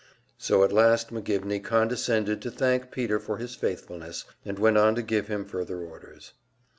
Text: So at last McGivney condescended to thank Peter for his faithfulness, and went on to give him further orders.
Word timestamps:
So 0.39 0.63
at 0.63 0.73
last 0.73 1.09
McGivney 1.11 1.63
condescended 1.63 2.41
to 2.41 2.49
thank 2.49 2.89
Peter 2.89 3.19
for 3.19 3.37
his 3.37 3.53
faithfulness, 3.53 4.25
and 4.43 4.57
went 4.57 4.79
on 4.79 4.95
to 4.95 5.03
give 5.03 5.27
him 5.27 5.45
further 5.45 5.79
orders. 5.79 6.31